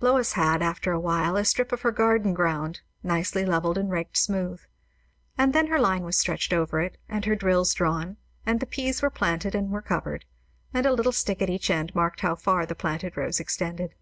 [0.00, 4.14] Lois had after a while a strip of her garden ground nicely levelled and raked
[4.14, 4.60] smooth;
[5.38, 9.00] and then her line was stretched over it, and her drills drawn, and the peas
[9.00, 10.26] were planted and were covered;
[10.74, 13.94] and a little stick at each end marked how far the planted rows extended.